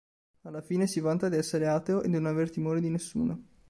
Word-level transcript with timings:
Alla 0.45 0.63
fine 0.63 0.87
si 0.87 0.99
vanta 0.99 1.29
di 1.29 1.35
essere 1.35 1.67
ateo 1.67 2.01
e 2.01 2.07
di 2.07 2.13
non 2.13 2.25
aver 2.25 2.49
timore 2.49 2.81
di 2.81 2.89
nessuno. 2.89 3.43